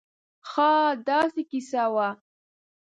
[0.49, 2.09] خاا داسې قیصه وه